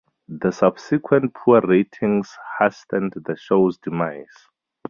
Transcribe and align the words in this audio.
The 0.29 0.49
subsequent 0.49 1.35
poor 1.35 1.61
ratings 1.61 2.35
hastened 2.57 3.13
the 3.23 3.37
show's 3.37 3.77
demise. 3.77 4.47